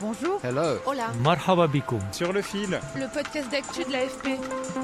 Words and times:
Bonjour. 0.00 0.40
Hello. 0.42 0.78
Hola. 0.86 1.08
Marhaba 1.22 1.66
bikoum. 1.66 2.00
Sur 2.12 2.32
le 2.32 2.40
fil, 2.42 2.80
Le 2.96 3.12
podcast 3.12 3.50
d'actu 3.50 3.84
de 3.84 3.92
l'AFP. 3.92 4.38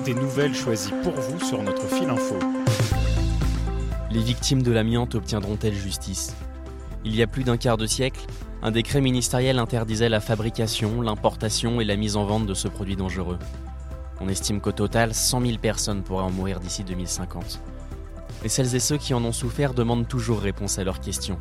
des 0.05 0.15
nouvelles 0.15 0.55
choisies 0.55 0.93
pour 1.03 1.15
vous 1.15 1.41
sur 1.45 1.63
notre 1.63 1.87
fil 1.87 2.09
info. 2.11 2.39
Les 4.11 4.21
victimes 4.21 4.63
de 4.63 4.73
l'amiante 4.73 5.15
obtiendront-elles 5.15 5.75
justice? 5.75 6.35
Il 7.05 7.15
y 7.15 7.23
a 7.23 7.27
plus 7.27 7.45
d'un 7.45 7.57
quart 7.57 7.77
de 7.77 7.87
siècle, 7.87 8.21
un 8.63 8.71
décret 8.71 9.01
ministériel 9.01 9.59
interdisait 9.59 10.09
la 10.09 10.21
fabrication, 10.21 11.01
l'importation 11.01 11.81
et 11.81 11.85
la 11.85 11.97
mise 11.97 12.17
en 12.17 12.25
vente 12.27 12.47
de 12.47 12.55
ce 12.55 12.69
produit 12.69 12.97
dangereux. 12.97 13.39
On 14.21 14.29
estime 14.29 14.61
qu'au 14.61 14.73
total, 14.73 15.15
100 15.15 15.41
000 15.43 15.59
personnes 15.59 16.03
pourraient 16.03 16.25
en 16.25 16.31
mourir 16.31 16.61
d'ici 16.61 16.85
2050. 16.85 17.61
Et 18.45 18.49
celles 18.49 18.75
et 18.75 18.81
ceux 18.81 18.97
qui 18.99 19.15
en 19.15 19.25
ont 19.25 19.33
souffert 19.33 19.73
demandent 19.73 20.09
toujours 20.09 20.41
réponse 20.41 20.79
à 20.79 20.85
leurs 20.85 21.01
questions. 21.01 21.39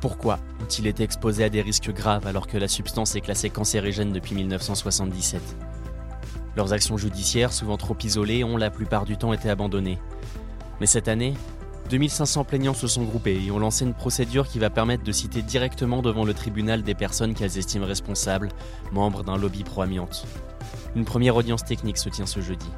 Pourquoi 0.00 0.38
ont-ils 0.62 0.86
été 0.86 1.02
exposés 1.02 1.44
à 1.44 1.50
des 1.50 1.60
risques 1.60 1.92
graves 1.92 2.26
alors 2.26 2.46
que 2.46 2.56
la 2.56 2.68
substance 2.68 3.16
est 3.16 3.20
classée 3.20 3.50
cancérigène 3.50 4.12
depuis 4.12 4.34
1977 4.34 5.42
Leurs 6.56 6.72
actions 6.72 6.96
judiciaires, 6.96 7.52
souvent 7.52 7.76
trop 7.76 7.96
isolées, 8.02 8.42
ont 8.42 8.56
la 8.56 8.70
plupart 8.70 9.04
du 9.04 9.18
temps 9.18 9.34
été 9.34 9.50
abandonnées. 9.50 9.98
Mais 10.80 10.86
cette 10.86 11.08
année, 11.08 11.34
2500 11.90 12.44
plaignants 12.44 12.74
se 12.74 12.86
sont 12.86 13.02
groupés 13.02 13.42
et 13.44 13.50
ont 13.50 13.58
lancé 13.58 13.84
une 13.84 13.94
procédure 13.94 14.48
qui 14.48 14.58
va 14.58 14.70
permettre 14.70 15.04
de 15.04 15.12
citer 15.12 15.42
directement 15.42 16.00
devant 16.00 16.24
le 16.24 16.32
tribunal 16.32 16.82
des 16.82 16.94
personnes 16.94 17.34
qu'elles 17.34 17.58
estiment 17.58 17.86
responsables, 17.86 18.48
membres 18.92 19.22
d'un 19.22 19.36
lobby 19.36 19.64
pro-amiante. 19.64 20.24
Une 20.96 21.04
première 21.04 21.36
audience 21.36 21.64
technique 21.64 21.98
se 21.98 22.08
tient 22.08 22.26
ce 22.26 22.40
jeudi. 22.40 22.68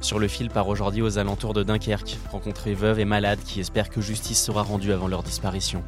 Sur 0.00 0.18
le 0.18 0.28
fil 0.28 0.48
part 0.48 0.68
aujourd'hui 0.68 1.02
aux 1.02 1.18
alentours 1.18 1.52
de 1.52 1.62
Dunkerque, 1.62 2.16
rencontrer 2.30 2.72
veuves 2.74 2.98
et 3.00 3.04
malades 3.04 3.40
qui 3.44 3.60
espèrent 3.60 3.90
que 3.90 4.00
justice 4.00 4.42
sera 4.42 4.62
rendue 4.62 4.92
avant 4.92 5.08
leur 5.08 5.22
disparition. 5.22 5.84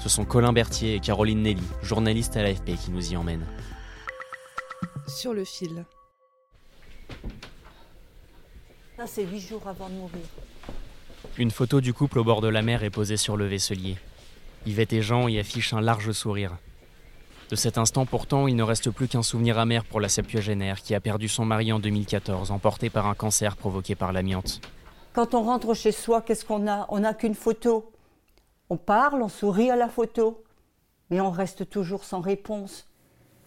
Ce 0.00 0.08
sont 0.08 0.24
Colin 0.24 0.52
Berthier 0.52 0.96
et 0.96 1.00
Caroline 1.00 1.42
Nelly, 1.42 1.62
journalistes 1.82 2.36
à 2.36 2.42
l'AFP, 2.42 2.76
qui 2.76 2.90
nous 2.90 3.12
y 3.12 3.16
emmènent. 3.16 3.46
Sur 5.06 5.32
le 5.32 5.44
fil. 5.44 5.84
Ça, 8.96 9.06
c'est 9.06 9.24
huit 9.24 9.40
jours 9.40 9.66
avant 9.66 9.88
de 9.88 9.94
mourir. 9.94 10.24
Une 11.38 11.50
photo 11.50 11.80
du 11.80 11.92
couple 11.92 12.18
au 12.18 12.24
bord 12.24 12.40
de 12.40 12.48
la 12.48 12.62
mer 12.62 12.82
est 12.82 12.90
posée 12.90 13.16
sur 13.16 13.36
le 13.36 13.46
vaisselier. 13.46 13.96
Yvette 14.66 14.92
et 14.92 15.02
Jean 15.02 15.28
y 15.28 15.38
affichent 15.38 15.72
un 15.72 15.80
large 15.80 16.10
sourire. 16.12 16.56
De 17.48 17.54
cet 17.54 17.78
instant 17.78 18.06
pourtant, 18.06 18.48
il 18.48 18.56
ne 18.56 18.62
reste 18.64 18.90
plus 18.90 19.06
qu'un 19.06 19.22
souvenir 19.22 19.58
amer 19.58 19.84
pour 19.84 20.00
la 20.00 20.08
septuagénaire 20.08 20.82
qui 20.82 20.94
a 20.96 21.00
perdu 21.00 21.28
son 21.28 21.44
mari 21.44 21.72
en 21.72 21.78
2014, 21.78 22.50
emporté 22.50 22.90
par 22.90 23.06
un 23.06 23.14
cancer 23.14 23.56
provoqué 23.56 23.94
par 23.94 24.12
l'amiante. 24.12 24.60
Quand 25.12 25.32
on 25.34 25.42
rentre 25.44 25.72
chez 25.74 25.92
soi, 25.92 26.22
qu'est-ce 26.22 26.44
qu'on 26.44 26.66
a? 26.66 26.86
On 26.88 27.00
n'a 27.00 27.14
qu'une 27.14 27.36
photo. 27.36 27.90
On 28.68 28.76
parle, 28.76 29.22
on 29.22 29.28
sourit 29.28 29.70
à 29.70 29.76
la 29.76 29.88
photo, 29.88 30.42
mais 31.10 31.20
on 31.20 31.30
reste 31.30 31.70
toujours 31.70 32.02
sans 32.02 32.20
réponse. 32.20 32.88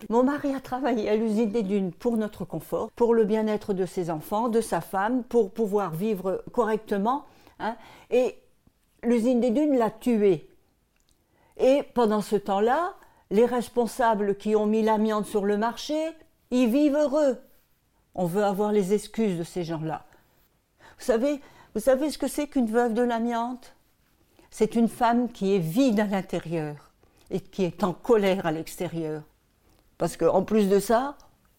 Mon 0.08 0.24
mari 0.24 0.56
a 0.56 0.62
travaillé 0.62 1.10
à 1.10 1.18
l'usine 1.18 1.52
des 1.52 1.62
dunes 1.62 1.92
pour 1.92 2.16
notre 2.16 2.46
confort, 2.46 2.90
pour 2.96 3.14
le 3.14 3.26
bien-être 3.26 3.74
de 3.74 3.86
ses 3.86 4.10
enfants, 4.10 4.48
de 4.48 4.62
sa 4.62 4.80
femme, 4.80 5.26
pour 5.26 5.52
pouvoir 5.52 5.92
vivre 5.92 6.42
correctement. 6.54 7.26
hein. 7.60 7.76
Et 8.10 8.38
l'usine 9.04 9.42
des 9.42 9.52
dunes 9.52 9.78
l'a 9.78 9.92
tué. 9.92 10.48
Et 11.58 11.84
pendant 11.94 12.22
ce 12.22 12.38
temps-là, 12.38 12.94
les 13.32 13.46
responsables 13.46 14.36
qui 14.36 14.56
ont 14.56 14.66
mis 14.66 14.82
l'amiante 14.82 15.26
sur 15.26 15.46
le 15.46 15.58
marché, 15.58 16.12
ils 16.52 16.70
vivent 16.70 16.96
heureux. 16.96 17.38
On 18.16 18.26
veut 18.26 18.44
avoir 18.44 18.72
les 18.72 18.94
excuses 18.94 19.38
de 19.38 19.44
ces 19.44 19.64
gens-là. 19.64 20.06
Vous 20.98 21.06
savez, 21.06 21.40
vous 21.76 21.82
savez 21.82 22.10
ce 22.10 22.18
que 22.18 22.28
c'est 22.28 22.48
qu'une 22.48 22.66
veuve 22.66 22.94
de 22.94 23.04
l'amiante? 23.04 23.76
C'est 24.50 24.76
une 24.76 24.90
femme 24.90 25.32
qui 25.32 25.56
est 25.56 25.60
vide 25.60 26.00
à 26.00 26.06
l'intérieur 26.06 26.92
et 27.30 27.40
qui 27.40 27.64
est 27.64 27.84
en 27.84 27.94
colère 27.94 28.46
à 28.48 28.52
l'extérieur. 28.52 29.22
Parce 30.00 30.18
qu'en 30.18 30.44
plus 30.44 30.68
de 30.68 30.80
ça, 30.80 31.16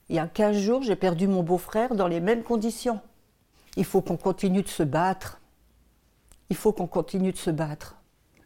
il 0.08 0.16
y 0.16 0.19
a 0.19 0.26
15 0.26 0.56
jours, 0.56 0.82
j'ai 0.82 0.97
perdu 0.97 1.28
mon 1.28 1.44
beau-frère 1.44 1.94
dans 1.94 2.08
les 2.08 2.20
mêmes 2.20 2.42
conditions. 2.42 3.00
Il 3.76 3.84
faut 3.84 4.00
qu'on 4.00 4.16
continue 4.16 4.62
de 4.62 4.69
se 4.69 4.82
battre. 4.82 5.41
Il 6.48 6.56
faut 6.56 6.72
qu'on 6.72 6.88
continue 6.88 7.31
de 7.31 7.38
se 7.38 7.50
battre. 7.50 8.00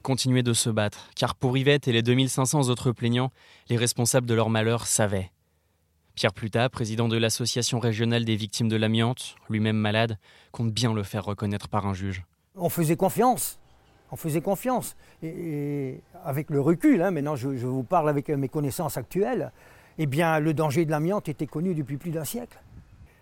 Continuer 0.05 0.43
de 0.43 0.53
se 0.53 0.69
battre, 0.69 1.09
car 1.17 1.35
pour 1.35 1.57
Yvette 1.57 1.89
et 1.89 1.93
les 1.93 2.03
2500 2.03 2.69
autres 2.69 2.93
plaignants, 2.93 3.31
les 3.71 3.79
responsables 3.79 4.27
de 4.27 4.35
leur 4.35 4.51
malheur 4.51 4.87
savaient. 4.87 5.31
Pierre 6.15 6.35
Plutat, 6.35 6.69
président 6.69 7.09
de 7.09 7.17
l'association 7.17 7.79
régionale 7.79 8.27
des 8.27 8.37
victimes 8.37 8.69
de 8.69 8.77
l'amiante, 8.77 9.35
lui-même 9.49 9.79
malade, 9.79 10.19
compte 10.53 10.73
bien 10.73 10.93
le 10.93 11.05
faire 11.05 11.25
reconnaître 11.25 11.69
par 11.69 11.87
un 11.87 11.95
juge. 11.95 12.23
On 12.55 12.69
faisait 12.69 12.97
confiance. 12.97 13.59
On 14.13 14.17
faisait 14.17 14.43
confiance. 14.43 14.95
Et, 15.23 16.03
avec 16.23 16.51
le 16.51 16.61
recul, 16.61 17.01
hein, 17.01 17.11
maintenant 17.11 17.35
je, 17.35 17.57
je 17.57 17.67
vous 17.67 17.83
parle 17.83 18.11
avec 18.11 18.29
mes 18.29 18.51
connaissances 18.51 18.99
actuelles, 18.99 19.53
eh 19.97 20.05
bien 20.05 20.39
le 20.39 20.53
danger 20.53 20.85
de 20.85 20.91
l'amiante 20.91 21.31
était 21.31 21.47
connu 21.47 21.75
depuis 21.75 21.97
plus 21.97 22.11
d'un 22.11 22.27
siècle. 22.27 22.59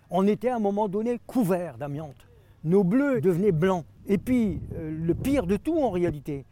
On 0.09 0.27
était 0.27 0.49
à 0.49 0.57
un 0.57 0.59
moment 0.59 0.89
donné 0.89 1.17
couvert 1.27 1.77
d'amiante. 1.77 2.27
Nos 2.65 2.83
bleus 2.83 3.21
devenaient 3.21 3.53
blancs. 3.53 3.85
Et 4.05 4.17
puis 4.17 4.59
euh, 4.75 4.91
le 4.91 5.15
pire 5.15 5.47
de 5.47 5.55
tout 5.55 5.79
en 5.79 5.89
réalité, 5.89 6.43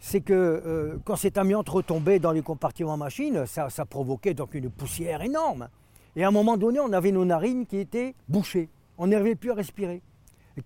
c'est 0.00 0.20
que 0.20 0.32
euh, 0.32 0.98
quand 1.04 1.16
cette 1.16 1.38
amiante 1.38 1.68
retombait 1.68 2.18
dans 2.18 2.32
les 2.32 2.42
compartiments 2.42 2.96
machines, 2.96 3.46
ça, 3.46 3.68
provoquait 3.84 4.34
donc 4.34 4.54
une 4.54 4.70
poussière 4.70 5.22
énorme. 5.22 5.68
Et 6.16 6.24
à 6.24 6.28
un 6.28 6.30
moment 6.30 6.56
donné, 6.56 6.80
on 6.80 6.92
avait 6.92 7.12
nos 7.12 7.24
narines 7.24 7.66
qui 7.66 7.78
étaient 7.78 8.14
bouchées. 8.28 8.68
On 8.96 9.08
n'arrivait 9.08 9.34
plus 9.34 9.50
à 9.50 9.54
respirer. 9.54 10.02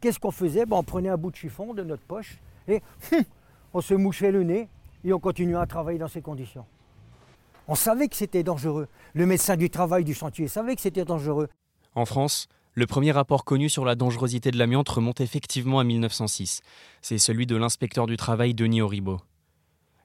Qu'est-ce 0.00 0.19
qu'on 0.19 0.31
faisait? 0.31 0.65
Ben, 0.65 0.76
On 0.76 0.82
prenait 0.82 1.09
un 1.09 1.16
bout 1.16 1.31
de 1.31 1.37
chiffon 1.37 1.75
de 1.75 1.82
notre 1.82 2.03
poche 2.03 2.38
et 2.69 2.82
hum, 3.12 3.22
on 3.75 3.81
se 3.81 3.94
mouchait 3.94 4.32
le 4.32 4.42
nez 4.42 4.69
et 5.04 5.12
on 5.12 5.19
continuait 5.19 5.59
à 5.59 5.66
travailler 5.66 5.98
dans 5.98 6.09
ces 6.09 6.22
conditions. 6.22 6.65
On 7.69 7.75
savait 7.75 8.09
que 8.09 8.16
c'était 8.16 8.42
dangereux. 8.42 8.88
Le 9.15 9.26
médecin 9.26 9.56
du 9.56 9.71
travail 9.71 10.04
du 10.04 10.15
chantier 10.15 10.48
savait 10.48 10.75
que 10.75 10.81
c'était 10.81 11.04
dangereux. 11.04 11.48
En 11.94 12.04
France, 12.04 12.48
le 12.75 12.87
premier 12.87 13.12
rapport 13.12 13.44
connu 13.44 13.69
sur 13.69 13.84
la 13.84 13.94
dangerosité 13.94 14.50
de 14.50 14.56
l'amiante 14.56 14.88
remonte 14.88 15.21
effectivement 15.21 15.78
à 15.78 15.84
1906. 15.84 16.62
C'est 17.03 17.19
celui 17.19 17.47
de 17.47 17.55
l'inspecteur 17.55 18.06
du 18.06 18.16
travail 18.16 18.55
Denis 18.55 18.81
Auribeau. 18.81 19.21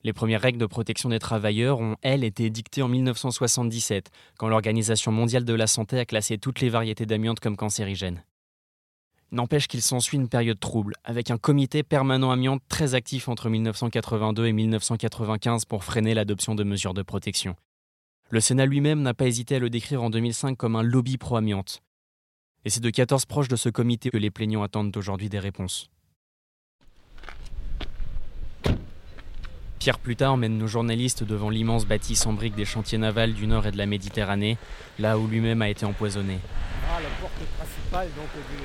Les 0.04 0.12
premières 0.12 0.42
règles 0.42 0.60
de 0.60 0.66
protection 0.66 1.08
des 1.08 1.20
travailleurs 1.20 1.80
ont, 1.80 1.96
elles, 2.02 2.26
été 2.26 2.50
dictées 2.50 2.82
en 2.82 2.90
1977, 2.90 4.10
quand 4.38 4.50
l'Organisation 4.50 5.14
mondiale 5.14 5.46
de 5.46 5.54
la 5.54 5.66
santé 5.66 5.98
a 5.98 6.06
classé 6.06 6.38
toutes 6.38 6.60
les 6.60 6.70
variétés 6.70 7.06
d'amiante 7.06 7.40
comme 7.40 7.56
cancérigènes. 7.56 8.24
N'empêche 9.32 9.68
qu'il 9.68 9.82
s'ensuit 9.82 10.18
une 10.18 10.30
période 10.30 10.60
trouble, 10.60 10.96
avec 11.06 11.32
un 11.32 11.38
comité 11.38 11.84
permanent 11.84 12.32
amiante 12.32 12.62
très 12.68 12.96
actif 12.96 13.30
entre 13.30 13.50
1982 13.50 14.46
et 14.46 14.54
1995 14.54 15.64
pour 15.66 15.86
freiner 15.86 16.14
l'adoption 16.14 16.54
de 16.54 16.66
mesures 16.66 16.94
de 16.94 17.02
protection. 17.02 17.56
Le 18.30 18.42
Sénat 18.42 18.66
lui-même 18.66 19.02
n'a 19.02 19.14
pas 19.14 19.28
hésité 19.28 19.56
à 19.56 19.60
le 19.60 19.70
décrire 19.70 20.04
en 20.04 20.10
2005 20.10 20.58
comme 20.58 20.76
un 20.76 20.84
lobby 20.84 21.18
pro-amiante. 21.18 21.82
Et 22.68 22.70
c'est 22.70 22.84
de 22.84 22.90
14 22.90 23.24
proches 23.28 23.48
de 23.48 23.56
ce 23.56 23.70
comité 23.70 24.10
que 24.10 24.18
les 24.18 24.30
plaignants 24.30 24.62
attendent 24.62 24.98
aujourd'hui 24.98 25.30
des 25.30 25.40
réponses. 25.40 25.90
Pierre 29.80 30.00
Plutat 30.00 30.30
emmène 30.30 30.58
nos 30.58 30.68
journalistes 30.68 31.24
devant 31.24 31.50
l'immense 31.50 31.86
bâtisse 31.86 32.26
en 32.26 32.34
briques 32.34 32.56
des 32.56 32.66
chantiers 32.66 32.98
navals 32.98 33.34
du 33.34 33.48
nord 33.48 33.68
et 33.68 33.72
de 33.72 33.78
la 33.78 33.86
Méditerranée, 33.86 34.58
là 35.00 35.18
où 35.18 35.28
lui-même 35.28 35.62
a 35.62 35.70
été 35.70 35.86
empoisonné. 35.86 36.40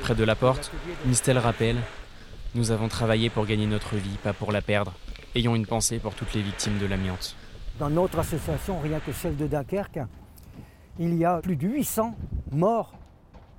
Près 0.00 0.16
de 0.16 0.25
la 0.25 0.34
porte, 0.34 0.72
Mistel 1.06 1.38
rappelle 1.38 1.78
Nous 2.56 2.72
avons 2.72 2.88
travaillé 2.88 3.31
pour 3.31 3.46
gagner 3.46 3.69
notre 3.69 3.94
vie, 3.94 4.19
pas 4.20 4.32
pour 4.32 4.50
la 4.50 4.62
perdre. 4.62 4.94
Ayons 5.37 5.55
une 5.55 5.66
pensée 5.66 6.00
pour 6.00 6.16
toutes 6.16 6.34
les 6.34 6.43
victimes 6.43 6.78
de 6.78 6.87
l'amiante. 6.87 7.37
Dans 7.78 7.88
notre 7.88 8.19
association, 8.19 8.81
rien 8.81 8.98
que 8.98 9.12
celle 9.12 9.37
de 9.37 9.46
Dunkerque, 9.46 10.00
il 10.98 11.14
y 11.14 11.25
a 11.25 11.37
plus 11.37 11.55
de 11.55 11.69
800 11.69 12.16
morts 12.50 12.94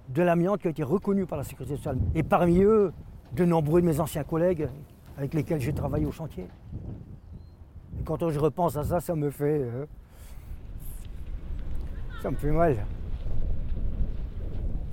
de 0.09 0.21
l'amiante 0.21 0.61
qui 0.61 0.67
ont 0.67 0.71
été 0.71 0.83
reconnus 0.83 1.27
par 1.27 1.37
la 1.37 1.43
sécurité 1.43 1.75
sociale. 1.75 1.97
Et 2.15 2.23
parmi 2.23 2.61
eux, 2.61 2.91
de 3.33 3.45
nombreux 3.45 3.81
de 3.81 3.85
mes 3.87 3.99
anciens 3.99 4.23
collègues 4.23 4.67
avec 5.17 5.33
lesquels 5.33 5.61
j'ai 5.61 5.73
travaillé 5.73 6.05
au 6.05 6.11
chantier. 6.11 6.47
Et 7.99 8.03
quand 8.03 8.29
je 8.29 8.39
repense 8.39 8.75
à 8.77 8.83
ça, 8.83 8.99
ça 8.99 9.15
me 9.15 9.29
fait. 9.29 9.61
euh, 9.61 9.85
ça 12.21 12.31
me 12.31 12.37
fait 12.37 12.51
mal. 12.51 12.85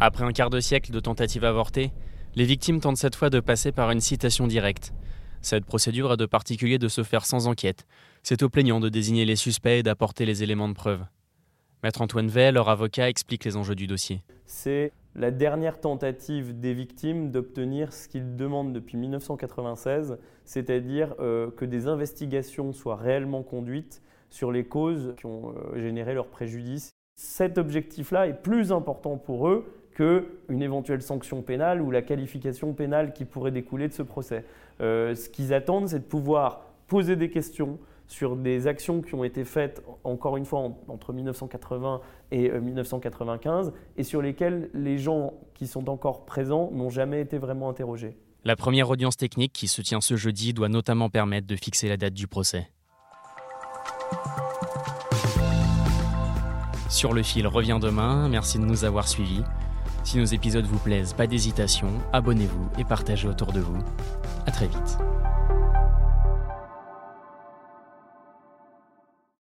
Après 0.00 0.24
un 0.24 0.32
quart 0.32 0.50
de 0.50 0.60
siècle 0.60 0.92
de 0.92 1.00
tentatives 1.00 1.44
avortées, 1.44 1.92
les 2.34 2.44
victimes 2.44 2.80
tentent 2.80 2.96
cette 2.96 3.16
fois 3.16 3.30
de 3.30 3.40
passer 3.40 3.72
par 3.72 3.90
une 3.90 4.00
citation 4.00 4.46
directe. 4.46 4.92
Cette 5.42 5.64
procédure 5.64 6.10
a 6.10 6.16
de 6.16 6.26
particulier 6.26 6.78
de 6.78 6.88
se 6.88 7.02
faire 7.02 7.24
sans 7.24 7.46
enquête. 7.46 7.86
C'est 8.22 8.42
aux 8.42 8.48
plaignants 8.48 8.80
de 8.80 8.88
désigner 8.88 9.24
les 9.24 9.36
suspects 9.36 9.78
et 9.78 9.82
d'apporter 9.82 10.26
les 10.26 10.42
éléments 10.42 10.68
de 10.68 10.74
preuve. 10.74 11.04
Maître 11.82 12.02
Antoine 12.02 12.28
Vey, 12.28 12.52
leur 12.52 12.68
avocat, 12.68 13.08
explique 13.08 13.44
les 13.44 13.56
enjeux 13.56 13.74
du 13.74 13.86
dossier. 13.86 14.22
C'est 14.44 14.92
la 15.14 15.30
dernière 15.30 15.80
tentative 15.80 16.58
des 16.58 16.72
victimes 16.72 17.30
d'obtenir 17.30 17.92
ce 17.92 18.08
qu'ils 18.08 18.36
demandent 18.36 18.72
depuis 18.72 18.96
1996, 18.96 20.18
c'est-à-dire 20.44 21.14
euh, 21.20 21.50
que 21.50 21.64
des 21.64 21.88
investigations 21.88 22.72
soient 22.72 22.96
réellement 22.96 23.42
conduites 23.42 24.02
sur 24.30 24.52
les 24.52 24.64
causes 24.64 25.14
qui 25.18 25.26
ont 25.26 25.50
euh, 25.50 25.80
généré 25.80 26.14
leur 26.14 26.28
préjudice. 26.28 26.90
Cet 27.16 27.58
objectif-là 27.58 28.28
est 28.28 28.42
plus 28.42 28.72
important 28.72 29.16
pour 29.16 29.48
eux 29.48 29.66
qu'une 29.94 30.62
éventuelle 30.62 31.02
sanction 31.02 31.42
pénale 31.42 31.82
ou 31.82 31.90
la 31.90 32.02
qualification 32.02 32.72
pénale 32.72 33.12
qui 33.12 33.24
pourrait 33.24 33.50
découler 33.50 33.88
de 33.88 33.92
ce 33.92 34.02
procès. 34.02 34.44
Euh, 34.80 35.14
ce 35.14 35.28
qu'ils 35.28 35.52
attendent, 35.52 35.88
c'est 35.88 35.98
de 35.98 36.04
pouvoir 36.04 36.62
poser 36.86 37.16
des 37.16 37.30
questions 37.30 37.78
sur 38.10 38.34
des 38.34 38.66
actions 38.66 39.02
qui 39.02 39.14
ont 39.14 39.22
été 39.22 39.44
faites, 39.44 39.82
encore 40.02 40.36
une 40.36 40.44
fois, 40.44 40.68
entre 40.88 41.12
1980 41.12 42.00
et 42.32 42.50
1995, 42.50 43.68
euh, 43.68 43.70
et 43.96 44.02
sur 44.02 44.20
lesquelles 44.20 44.68
les 44.74 44.98
gens 44.98 45.34
qui 45.54 45.68
sont 45.68 45.88
encore 45.88 46.26
présents 46.26 46.70
n'ont 46.72 46.90
jamais 46.90 47.20
été 47.20 47.38
vraiment 47.38 47.68
interrogés. 47.68 48.16
La 48.44 48.56
première 48.56 48.90
audience 48.90 49.16
technique 49.16 49.52
qui 49.52 49.68
se 49.68 49.80
tient 49.80 50.00
ce 50.00 50.16
jeudi 50.16 50.52
doit 50.52 50.68
notamment 50.68 51.08
permettre 51.08 51.46
de 51.46 51.54
fixer 51.54 51.88
la 51.88 51.96
date 51.96 52.14
du 52.14 52.26
procès. 52.26 52.68
Sur 56.88 57.12
le 57.12 57.22
fil 57.22 57.46
revient 57.46 57.78
demain, 57.80 58.28
merci 58.28 58.58
de 58.58 58.64
nous 58.64 58.84
avoir 58.84 59.06
suivis. 59.06 59.44
Si 60.02 60.18
nos 60.18 60.24
épisodes 60.24 60.64
vous 60.64 60.78
plaisent, 60.78 61.12
pas 61.12 61.28
d'hésitation, 61.28 61.92
abonnez-vous 62.12 62.70
et 62.76 62.84
partagez 62.84 63.28
autour 63.28 63.52
de 63.52 63.60
vous. 63.60 63.78
A 64.46 64.50
très 64.50 64.66
vite. 64.66 64.98